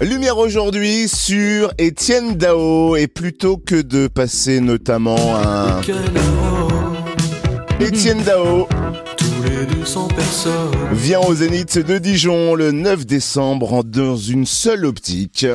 Lumière 0.00 0.38
aujourd'hui 0.38 1.08
sur 1.08 1.74
Étienne 1.76 2.34
Dao 2.34 2.96
et 2.96 3.06
plutôt 3.06 3.58
que 3.58 3.82
de 3.82 4.08
passer 4.08 4.60
notamment 4.60 5.36
un 5.36 5.82
Étienne 7.80 8.22
Dao 8.22 8.66
vient 10.92 11.20
au 11.20 11.34
Zénith 11.34 11.78
de 11.78 11.98
Dijon 11.98 12.54
le 12.54 12.72
9 12.72 13.04
décembre 13.04 13.84
dans 13.84 14.16
une 14.16 14.46
seule 14.46 14.86
optique. 14.86 15.46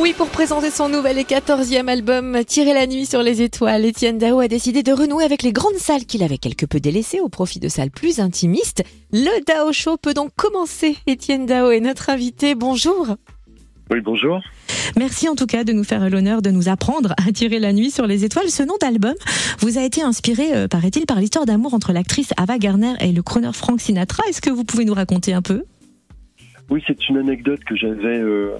Oui, 0.00 0.14
pour 0.16 0.30
présenter 0.30 0.70
son 0.70 0.88
nouvel 0.88 1.18
et 1.18 1.24
quatorzième 1.24 1.90
album, 1.90 2.38
Tirer 2.46 2.72
la 2.72 2.86
nuit 2.86 3.04
sur 3.04 3.22
les 3.22 3.42
étoiles, 3.42 3.84
Étienne 3.84 4.16
Dao 4.16 4.40
a 4.40 4.48
décidé 4.48 4.82
de 4.82 4.92
renouer 4.92 5.24
avec 5.24 5.42
les 5.42 5.52
grandes 5.52 5.74
salles 5.74 6.06
qu'il 6.06 6.22
avait 6.22 6.38
quelque 6.38 6.64
peu 6.64 6.80
délaissées 6.80 7.20
au 7.20 7.28
profit 7.28 7.60
de 7.60 7.68
salles 7.68 7.90
plus 7.90 8.18
intimistes. 8.18 8.82
Le 9.12 9.44
Dao 9.44 9.74
Show 9.74 9.98
peut 9.98 10.14
donc 10.14 10.30
commencer. 10.36 10.96
Étienne 11.06 11.44
Dao 11.44 11.70
est 11.70 11.80
notre 11.80 12.08
invité. 12.08 12.54
Bonjour. 12.54 13.08
Oui, 13.90 14.00
bonjour. 14.00 14.40
Merci 14.96 15.28
en 15.28 15.34
tout 15.34 15.44
cas 15.44 15.64
de 15.64 15.74
nous 15.74 15.84
faire 15.84 16.08
l'honneur 16.08 16.40
de 16.40 16.50
nous 16.50 16.70
apprendre 16.70 17.12
à 17.18 17.30
tirer 17.30 17.58
la 17.58 17.74
nuit 17.74 17.90
sur 17.90 18.06
les 18.06 18.24
étoiles. 18.24 18.48
Ce 18.48 18.62
nom 18.62 18.76
d'album 18.80 19.14
vous 19.58 19.76
a 19.76 19.82
été 19.82 20.00
inspiré, 20.00 20.54
euh, 20.54 20.66
paraît-il, 20.66 21.04
par 21.04 21.20
l'histoire 21.20 21.44
d'amour 21.44 21.74
entre 21.74 21.92
l'actrice 21.92 22.32
Ava 22.38 22.56
Gardner 22.56 22.94
et 23.00 23.12
le 23.12 23.22
chroneur 23.22 23.54
Frank 23.54 23.78
Sinatra. 23.82 24.22
Est-ce 24.30 24.40
que 24.40 24.48
vous 24.48 24.64
pouvez 24.64 24.86
nous 24.86 24.94
raconter 24.94 25.34
un 25.34 25.42
peu? 25.42 25.64
Oui, 26.70 26.82
c'est 26.86 27.06
une 27.10 27.18
anecdote 27.18 27.60
que 27.64 27.76
j'avais 27.76 28.18
euh, 28.18 28.56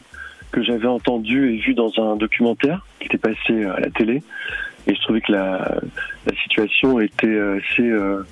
que 0.50 0.62
j'avais 0.62 0.86
entendu 0.86 1.54
et 1.54 1.56
vu 1.58 1.74
dans 1.74 1.92
un 1.98 2.16
documentaire 2.16 2.84
qui 2.98 3.06
était 3.06 3.18
passé 3.18 3.64
à 3.64 3.80
la 3.80 3.90
télé. 3.90 4.22
Et 4.86 4.94
je 4.94 5.00
trouvais 5.02 5.20
que 5.20 5.32
la, 5.32 5.80
situation 6.42 7.00
était 7.00 7.38
assez 7.38 7.82
euh, 7.82 8.22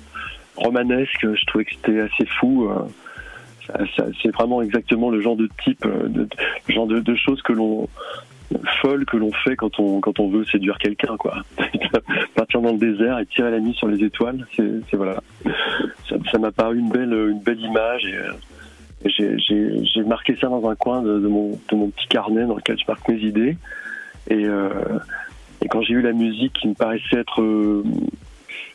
romanesque. 0.55 1.21
Je 1.21 1.45
trouvais 1.45 1.65
que 1.65 1.75
c'était 1.75 2.01
assez 2.01 2.25
fou. 2.39 2.69
Euh, 2.69 3.85
c'est 4.21 4.33
vraiment 4.33 4.61
exactement 4.61 5.09
le 5.09 5.21
genre 5.21 5.35
de 5.35 5.47
type, 5.63 5.85
euh, 5.85 6.07
de, 6.07 6.27
le 6.67 6.73
genre 6.73 6.87
de, 6.87 7.15
choses 7.15 7.41
que 7.43 7.53
l'on 7.53 7.87
folle 8.81 9.05
que 9.05 9.15
l'on 9.15 9.31
fait 9.31 9.55
quand 9.55 9.79
on 9.79 9.99
quand 9.99 10.19
on 10.19 10.27
veut 10.27 10.43
séduire 10.45 10.79
quelqu'un 10.79 11.17
quoi 11.17 11.43
partir 12.35 12.61
dans 12.61 12.71
le 12.71 12.79
désert 12.79 13.19
et 13.19 13.27
tirer 13.27 13.51
la 13.51 13.59
nuit 13.59 13.75
sur 13.75 13.87
les 13.87 14.03
étoiles 14.03 14.47
c'est 14.55 14.95
voilà 14.95 15.21
ça 16.31 16.39
m'a 16.39 16.51
paru 16.51 16.79
une 16.79 16.89
belle 16.89 17.13
une 17.13 17.41
belle 17.41 17.59
image 17.59 18.11
j'ai 19.05 20.03
marqué 20.05 20.35
ça 20.39 20.47
dans 20.47 20.67
un 20.69 20.75
coin 20.75 21.01
de, 21.01 21.19
mon, 21.19 21.57
petit 21.67 22.07
carnet 22.09 22.45
dans 22.45 22.55
lequel 22.55 22.77
je 22.77 22.85
marque 22.87 23.07
mes 23.07 23.19
idées. 23.19 23.57
Et, 24.29 24.45
euh, 24.45 24.69
quand 25.69 25.81
j'ai 25.81 25.93
eu 25.93 26.01
la 26.01 26.13
musique 26.13 26.53
qui 26.53 26.67
me 26.67 26.73
paraissait 26.73 27.17
être 27.17 27.41
euh, 27.41 27.83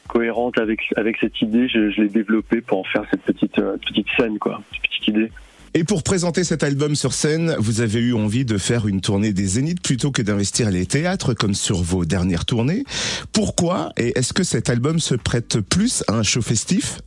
cohérente 0.08 0.58
avec, 0.58 0.80
cette 1.20 1.40
idée, 1.40 1.68
je, 1.68 2.00
l'ai 2.00 2.08
développée 2.08 2.60
pour 2.60 2.80
en 2.80 2.84
faire 2.84 3.04
cette 3.10 3.22
petite, 3.22 3.58
euh, 3.58 3.76
petite 3.78 4.06
scène, 4.16 4.38
quoi, 4.38 4.62
cette 4.72 4.82
petite 4.82 5.08
idée. 5.08 5.32
Et 5.76 5.82
pour 5.82 6.04
présenter 6.04 6.44
cet 6.44 6.62
album 6.62 6.94
sur 6.94 7.12
scène, 7.12 7.56
vous 7.58 7.80
avez 7.80 7.98
eu 7.98 8.14
envie 8.14 8.44
de 8.44 8.58
faire 8.58 8.86
une 8.86 9.00
tournée 9.00 9.32
des 9.32 9.44
Zéniths 9.44 9.82
plutôt 9.82 10.12
que 10.12 10.22
d'investir 10.22 10.70
les 10.70 10.86
théâtres 10.86 11.34
comme 11.34 11.54
sur 11.54 11.82
vos 11.82 12.04
dernières 12.04 12.44
tournées. 12.44 12.84
Pourquoi 13.32 13.90
Et 13.96 14.16
est-ce 14.16 14.32
que 14.32 14.44
cet 14.44 14.70
album 14.70 15.00
se 15.00 15.16
prête 15.16 15.60
plus 15.60 16.04
à 16.06 16.12
un 16.14 16.22
show 16.22 16.42
festif? 16.42 17.00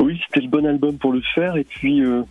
Oui, 0.00 0.20
c'était 0.26 0.40
le 0.40 0.48
bon 0.48 0.66
album 0.66 0.98
pour 0.98 1.12
le 1.12 1.20
faire. 1.34 1.56
Et 1.56 1.64
puis, 1.64 2.02
euh, 2.02 2.22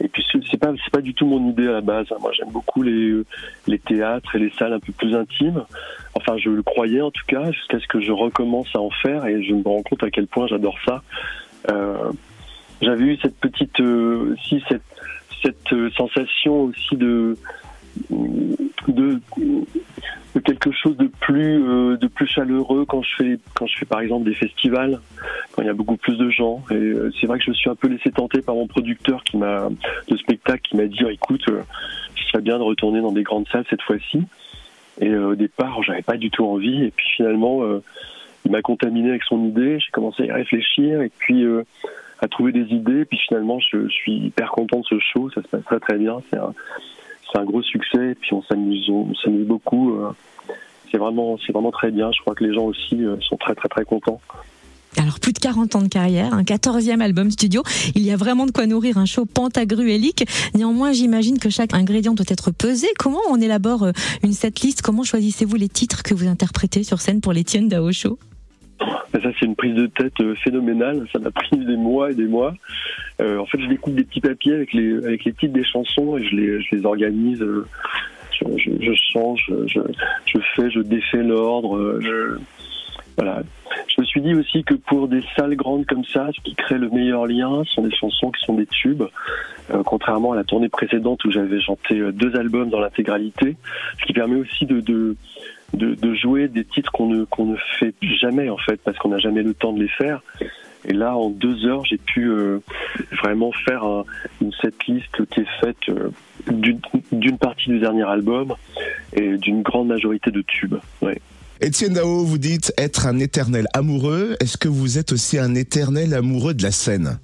et 0.00 0.08
puis 0.08 0.24
c'est 0.50 0.58
pas 0.58 0.72
c'est 0.84 0.92
pas 0.92 1.00
du 1.00 1.14
tout 1.14 1.26
mon 1.26 1.50
idée 1.50 1.68
à 1.68 1.72
la 1.72 1.80
base. 1.80 2.06
Moi, 2.20 2.32
j'aime 2.36 2.50
beaucoup 2.50 2.82
les 2.82 3.10
euh, 3.10 3.24
les 3.66 3.78
théâtres 3.78 4.34
et 4.36 4.38
les 4.38 4.50
salles 4.58 4.72
un 4.72 4.80
peu 4.80 4.92
plus 4.92 5.14
intimes. 5.14 5.64
Enfin, 6.14 6.36
je 6.38 6.50
le 6.50 6.62
croyais 6.62 7.00
en 7.00 7.10
tout 7.10 7.24
cas, 7.26 7.50
jusqu'à 7.52 7.78
ce 7.78 7.86
que 7.86 8.00
je 8.00 8.12
recommence 8.12 8.68
à 8.74 8.80
en 8.80 8.90
faire 8.90 9.26
et 9.26 9.42
je 9.42 9.54
me 9.54 9.62
rends 9.62 9.82
compte 9.82 10.02
à 10.02 10.10
quel 10.10 10.26
point 10.26 10.46
j'adore 10.46 10.76
ça. 10.84 11.02
Euh, 11.70 12.10
J'avais 12.80 13.04
eu 13.04 13.18
cette 13.20 13.38
petite, 13.38 13.80
euh, 13.80 14.36
si 14.44 14.62
cette 14.68 14.82
cette 15.42 15.92
sensation 15.96 16.62
aussi 16.64 16.96
de 16.96 17.36
de 18.88 19.20
quelque 20.44 20.70
chose 20.72 20.96
de 20.96 21.06
plus 21.06 21.62
euh, 21.62 21.96
de 21.96 22.06
plus 22.06 22.26
chaleureux 22.26 22.84
quand 22.86 23.02
je 23.02 23.10
fais 23.16 23.38
quand 23.54 23.66
je 23.66 23.78
fais 23.78 23.86
par 23.86 24.00
exemple 24.00 24.24
des 24.24 24.34
festivals 24.34 25.00
quand 25.52 25.62
il 25.62 25.66
y 25.66 25.70
a 25.70 25.74
beaucoup 25.74 25.96
plus 25.96 26.16
de 26.16 26.30
gens. 26.30 26.62
Et 26.70 26.74
euh, 26.74 27.10
c'est 27.20 27.26
vrai 27.26 27.38
que 27.38 27.44
je 27.44 27.50
me 27.50 27.54
suis 27.54 27.70
un 27.70 27.74
peu 27.74 27.88
laissé 27.88 28.10
tenter 28.10 28.40
par 28.40 28.54
mon 28.54 28.66
producteur 28.66 29.24
qui 29.24 29.36
m'a 29.36 29.68
de 30.08 30.16
spectacle 30.16 30.62
qui 30.62 30.76
m'a 30.76 30.86
dit 30.86 31.04
écoute 31.10 31.42
euh, 31.48 31.62
ce 32.16 32.24
serait 32.28 32.42
bien 32.42 32.58
de 32.58 32.62
retourner 32.62 33.00
dans 33.00 33.12
des 33.12 33.22
grandes 33.22 33.48
salles 33.48 33.64
cette 33.70 33.82
fois-ci 33.82 34.22
et 35.00 35.14
au 35.16 35.34
départ 35.34 35.82
j'avais 35.82 36.02
pas 36.02 36.16
du 36.16 36.30
tout 36.30 36.44
envie. 36.44 36.84
Et 36.84 36.90
puis 36.90 37.06
finalement 37.16 37.62
il 38.44 38.50
m'a 38.50 38.62
contaminé 38.62 39.10
avec 39.10 39.22
son 39.24 39.44
idée. 39.44 39.78
J'ai 39.78 39.90
commencé 39.92 40.24
à 40.24 40.26
y 40.26 40.32
réfléchir 40.32 41.02
et 41.02 41.10
puis 41.18 41.46
à 42.20 42.28
trouver 42.28 42.52
des 42.52 42.74
idées. 42.74 43.04
Puis 43.04 43.18
finalement 43.28 43.60
je, 43.60 43.84
je, 43.84 43.92
suis 43.92 44.16
hyper 44.16 44.50
content 44.50 44.80
de 44.80 44.86
ce 44.86 44.98
show. 44.98 45.30
Ça 45.30 45.42
se 45.42 45.48
passe 45.48 45.64
très 45.64 45.78
très 45.78 45.98
bien. 45.98 46.18
C'est 46.30 46.38
un 46.38 46.52
c'est 47.30 47.38
un 47.38 47.44
gros 47.44 47.62
succès 47.62 48.10
et 48.10 48.14
puis 48.14 48.32
on 48.34 48.42
s'amuse 48.42 48.90
beaucoup 49.46 49.94
euh, 49.94 50.10
c'est 50.90 50.98
vraiment 50.98 51.70
très 51.72 51.90
bien. 51.90 52.10
Je 52.12 52.20
crois 52.20 52.34
que 52.34 52.44
les 52.44 52.54
gens 52.54 52.64
aussi 52.64 53.04
euh, 53.04 53.16
sont 53.20 53.36
très 53.36 53.54
très 53.54 53.68
très 53.68 53.84
contents. 53.84 54.20
Alors 54.96 55.20
plus 55.20 55.32
de 55.32 55.38
40 55.38 55.76
ans 55.76 55.82
de 55.82 55.88
carrière, 55.88 56.32
un 56.32 56.42
14e 56.42 57.00
album 57.00 57.30
studio, 57.30 57.62
il 57.94 58.02
y 58.02 58.10
a 58.10 58.16
vraiment 58.16 58.46
de 58.46 58.52
quoi 58.52 58.66
nourrir 58.66 58.96
un 58.96 59.04
show 59.04 59.26
pentagruélique. 59.26 60.24
Néanmoins, 60.54 60.92
j'imagine 60.92 61.38
que 61.38 61.50
chaque 61.50 61.74
ingrédient 61.74 62.14
doit 62.14 62.26
être 62.28 62.50
pesé. 62.50 62.88
Comment 62.98 63.20
on 63.30 63.40
élabore 63.40 63.84
euh, 63.84 63.92
une 64.24 64.32
setlist? 64.32 64.82
Comment 64.82 65.04
choisissez-vous 65.04 65.56
les 65.56 65.68
titres 65.68 66.02
que 66.02 66.14
vous 66.14 66.26
interprétez 66.26 66.84
sur 66.84 67.00
scène 67.00 67.20
pour 67.20 67.32
l'Etienne 67.32 67.68
Dao 67.68 67.92
Show? 67.92 68.18
Ça, 69.12 69.30
c'est 69.38 69.46
une 69.46 69.56
prise 69.56 69.74
de 69.74 69.86
tête 69.86 70.14
phénoménale. 70.44 71.06
Ça 71.12 71.18
m'a 71.18 71.30
pris 71.30 71.56
des 71.56 71.76
mois 71.76 72.10
et 72.10 72.14
des 72.14 72.26
mois. 72.26 72.54
Euh, 73.20 73.38
en 73.38 73.46
fait, 73.46 73.60
je 73.60 73.66
découpe 73.66 73.94
des 73.94 74.04
petits 74.04 74.20
papiers 74.20 74.54
avec 74.54 74.72
les, 74.72 74.96
avec 75.04 75.24
les 75.24 75.32
titres 75.32 75.52
des 75.52 75.64
chansons 75.64 76.16
et 76.16 76.24
je 76.24 76.36
les, 76.36 76.62
je 76.62 76.76
les 76.76 76.86
organise. 76.86 77.42
Euh, 77.42 77.66
je, 78.40 78.92
change, 79.12 79.52
je, 79.66 79.80
je, 80.26 80.38
fais, 80.54 80.70
je 80.70 80.80
défais 80.80 81.22
l'ordre. 81.22 81.76
Euh, 81.76 82.00
je, 82.00 82.38
voilà. 83.16 83.42
Je 83.88 84.00
me 84.00 84.06
suis 84.06 84.20
dit 84.20 84.34
aussi 84.34 84.62
que 84.62 84.74
pour 84.74 85.08
des 85.08 85.22
salles 85.36 85.56
grandes 85.56 85.86
comme 85.86 86.04
ça, 86.04 86.28
ce 86.34 86.40
qui 86.42 86.54
crée 86.54 86.78
le 86.78 86.88
meilleur 86.88 87.26
lien 87.26 87.62
sont 87.64 87.82
des 87.82 87.94
chansons 87.94 88.30
qui 88.30 88.44
sont 88.44 88.54
des 88.54 88.66
tubes. 88.66 89.02
Euh, 89.70 89.82
contrairement 89.84 90.32
à 90.32 90.36
la 90.36 90.44
tournée 90.44 90.68
précédente 90.68 91.24
où 91.24 91.30
j'avais 91.30 91.60
chanté 91.60 92.00
deux 92.12 92.36
albums 92.36 92.70
dans 92.70 92.80
l'intégralité, 92.80 93.56
ce 94.00 94.06
qui 94.06 94.12
permet 94.12 94.36
aussi 94.36 94.66
de, 94.66 94.80
de 94.80 95.16
de, 95.74 95.94
de, 95.94 96.14
jouer 96.14 96.48
des 96.48 96.64
titres 96.64 96.90
qu'on 96.90 97.08
ne, 97.08 97.24
qu'on 97.24 97.44
ne 97.44 97.56
fait 97.78 97.92
jamais 98.00 98.48
en 98.48 98.56
fait 98.56 98.80
parce 98.82 98.96
qu'on 98.96 99.10
n'a 99.10 99.18
jamais 99.18 99.42
le 99.42 99.52
temps 99.52 99.74
de 99.74 99.82
les 99.82 99.88
faire 99.88 100.22
et 100.84 100.92
là, 100.92 101.16
en 101.16 101.30
deux 101.30 101.66
heures, 101.66 101.84
j'ai 101.84 101.98
pu 101.98 102.30
euh, 102.30 102.60
vraiment 103.22 103.52
faire 103.66 103.84
un, 103.84 104.04
une 104.40 104.52
setlist 104.52 105.24
qui 105.30 105.40
est 105.40 105.60
faite 105.60 105.76
euh, 105.88 106.10
d'une 106.50 107.38
partie 107.38 107.68
du 107.68 107.78
dernier 107.78 108.04
album 108.04 108.54
et 109.12 109.36
d'une 109.36 109.62
grande 109.62 109.88
majorité 109.88 110.30
de 110.30 110.42
tubes. 110.42 110.76
Ouais. 111.02 111.20
Etienne 111.62 111.94
Dao, 111.94 112.24
vous 112.24 112.38
dites 112.38 112.72
être 112.78 113.06
un 113.06 113.18
éternel 113.18 113.66
amoureux. 113.74 114.36
Est-ce 114.40 114.56
que 114.56 114.68
vous 114.68 114.98
êtes 114.98 115.12
aussi 115.12 115.38
un 115.38 115.54
éternel 115.54 116.14
amoureux 116.14 116.54
de 116.54 116.62
la 116.62 116.70
scène? 116.70 117.18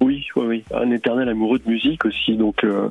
Oui, 0.00 0.26
oui. 0.36 0.64
Un 0.74 0.90
éternel 0.90 1.28
amoureux 1.28 1.58
de 1.58 1.68
musique 1.68 2.04
aussi. 2.04 2.36
Donc, 2.36 2.64
euh, 2.64 2.88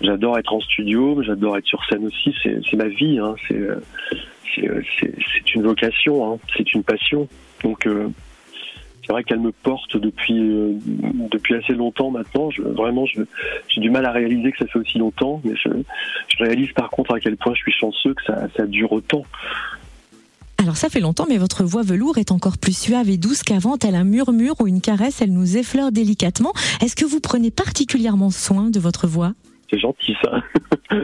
j'adore 0.00 0.38
être 0.38 0.52
en 0.52 0.60
studio, 0.60 1.22
j'adore 1.22 1.56
être 1.56 1.66
sur 1.66 1.84
scène 1.84 2.06
aussi. 2.06 2.34
C'est 2.42 2.76
ma 2.76 2.88
vie. 2.88 3.18
Hein. 3.18 3.34
Euh, 3.52 3.80
c'est 5.00 5.54
une 5.54 5.62
vocation, 5.62 6.32
hein. 6.32 6.38
c'est 6.56 6.72
une 6.74 6.82
passion. 6.82 7.28
Donc, 7.62 7.86
euh, 7.86 8.08
c'est 9.04 9.12
vrai 9.12 9.24
qu'elle 9.24 9.40
me 9.40 9.52
porte 9.52 9.96
depuis 9.96 10.38
euh, 10.38 10.74
depuis 11.30 11.54
assez 11.54 11.74
longtemps 11.74 12.10
maintenant. 12.10 12.50
Je, 12.50 12.62
vraiment, 12.62 13.04
j'ai 13.06 13.80
du 13.80 13.90
mal 13.90 14.06
à 14.06 14.12
réaliser 14.12 14.52
que 14.52 14.58
ça 14.58 14.66
fait 14.66 14.78
aussi 14.78 14.98
longtemps, 14.98 15.40
mais 15.44 15.54
je, 15.56 15.68
je, 16.28 16.44
réalise 16.44 16.72
par 16.72 16.90
contre 16.90 17.14
à 17.14 17.20
quel 17.20 17.36
point 17.36 17.54
je 17.54 17.60
suis 17.60 17.72
chanceux 17.72 18.14
que 18.14 18.22
ça, 18.24 18.46
ça 18.56 18.66
dure 18.66 18.92
autant. 18.92 19.24
Alors 20.72 20.78
ça 20.78 20.88
fait 20.88 21.00
longtemps, 21.00 21.26
mais 21.28 21.36
votre 21.36 21.64
voix 21.64 21.82
velours 21.82 22.16
est 22.16 22.32
encore 22.32 22.56
plus 22.56 22.74
suave 22.74 23.10
et 23.10 23.18
douce 23.18 23.42
qu'avant, 23.42 23.76
tel 23.76 23.94
un 23.94 24.04
murmure 24.04 24.54
ou 24.58 24.66
une 24.66 24.80
caresse, 24.80 25.20
elle 25.20 25.30
nous 25.30 25.58
effleure 25.58 25.92
délicatement. 25.92 26.54
Est-ce 26.80 26.96
que 26.96 27.04
vous 27.04 27.20
prenez 27.20 27.50
particulièrement 27.50 28.30
soin 28.30 28.70
de 28.70 28.80
votre 28.80 29.06
voix? 29.06 29.34
C'est 29.70 29.78
gentil 29.78 30.16
ça. 30.24 30.40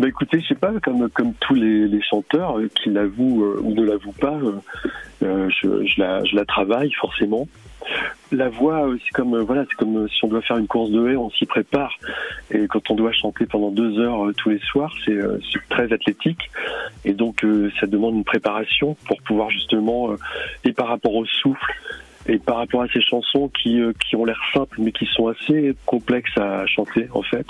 bah 0.00 0.08
écoutez, 0.08 0.40
je 0.40 0.48
sais 0.48 0.54
pas, 0.56 0.72
comme 0.82 1.08
comme 1.10 1.34
tous 1.34 1.54
les, 1.54 2.02
chanteurs 2.02 2.58
euh, 2.58 2.68
qui 2.74 2.90
l'avouent 2.90 3.44
euh, 3.44 3.60
ou 3.62 3.74
ne 3.74 3.84
l'avouent 3.84 4.10
pas, 4.20 4.40
euh, 5.22 5.48
je, 5.50 6.00
la, 6.00 6.24
je 6.24 6.34
la 6.34 6.44
travaille 6.44 6.90
forcément. 7.00 7.46
La 8.32 8.48
voix, 8.48 8.88
c'est 9.04 9.12
comme 9.12 9.38
voilà, 9.40 9.64
c'est 9.68 9.76
comme 9.76 10.08
si 10.08 10.24
on 10.24 10.28
doit 10.28 10.42
faire 10.42 10.56
une 10.56 10.66
course 10.66 10.90
de 10.90 11.08
haie, 11.08 11.16
on 11.16 11.30
s'y 11.30 11.46
prépare. 11.46 11.92
Et 12.50 12.66
quand 12.66 12.90
on 12.90 12.94
doit 12.94 13.12
chanter 13.12 13.46
pendant 13.46 13.70
deux 13.70 13.98
heures 13.98 14.32
tous 14.36 14.50
les 14.50 14.58
soirs, 14.60 14.92
c'est 15.04 15.18
très 15.68 15.92
athlétique. 15.92 16.50
Et 17.04 17.12
donc 17.12 17.44
ça 17.78 17.86
demande 17.86 18.14
une 18.14 18.24
préparation 18.24 18.96
pour 19.06 19.20
pouvoir 19.22 19.50
justement, 19.50 20.10
et 20.64 20.72
par 20.72 20.88
rapport 20.88 21.14
au 21.14 21.26
souffle, 21.26 21.72
et 22.26 22.38
par 22.38 22.56
rapport 22.56 22.82
à 22.82 22.88
ces 22.88 23.02
chansons 23.02 23.48
qui, 23.48 23.80
euh, 23.80 23.92
qui 24.08 24.16
ont 24.16 24.24
l'air 24.24 24.40
simples 24.52 24.76
mais 24.80 24.92
qui 24.92 25.06
sont 25.06 25.28
assez 25.28 25.74
complexes 25.84 26.36
à 26.38 26.66
chanter 26.66 27.08
en 27.12 27.22
fait. 27.22 27.46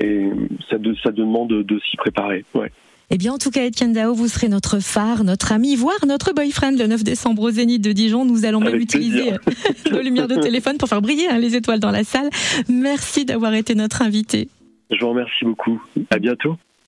Et 0.00 0.28
ça, 0.68 0.76
ça 1.02 1.10
demande 1.10 1.48
de, 1.48 1.78
s'y 1.90 1.96
préparer. 1.96 2.44
Ouais. 2.54 2.70
Eh 3.10 3.18
bien, 3.18 3.32
en 3.32 3.38
tout 3.38 3.50
cas, 3.50 3.64
Etienne 3.64 3.92
Dao, 3.92 4.14
vous 4.14 4.26
serez 4.26 4.48
notre 4.48 4.80
phare, 4.80 5.22
notre 5.22 5.52
ami, 5.52 5.76
voire 5.76 6.04
notre 6.06 6.32
boyfriend 6.32 6.76
le 6.76 6.88
9 6.88 7.04
décembre 7.04 7.42
au 7.42 7.50
Zénith 7.50 7.80
de 7.82 7.92
Dijon. 7.92 8.24
Nous 8.24 8.44
allons 8.44 8.58
même 8.58 8.80
utiliser 8.80 9.32
nos 9.92 10.02
lumières 10.02 10.26
de 10.26 10.34
téléphone 10.34 10.76
pour 10.76 10.88
faire 10.88 11.02
briller 11.02 11.28
hein, 11.28 11.38
les 11.38 11.54
étoiles 11.54 11.78
dans 11.78 11.92
la 11.92 12.02
salle. 12.02 12.28
Merci 12.68 13.24
d'avoir 13.24 13.54
été 13.54 13.76
notre 13.76 14.02
invité. 14.02 14.48
Je 14.90 14.98
vous 15.00 15.10
remercie 15.10 15.44
beaucoup. 15.44 15.80
À 16.10 16.18
bientôt. 16.18 16.56